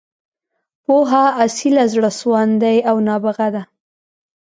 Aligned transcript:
پوهه، 0.83 1.25
اصیله، 1.45 1.83
زړه 1.93 2.09
سواندې 2.19 2.75
او 2.89 2.95
نابغه 3.07 3.47
ده. 3.55 3.63